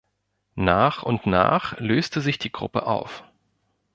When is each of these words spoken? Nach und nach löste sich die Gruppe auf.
Nach 0.55 1.03
und 1.03 1.27
nach 1.27 1.77
löste 1.77 2.21
sich 2.21 2.39
die 2.39 2.51
Gruppe 2.51 2.87
auf. 2.87 3.23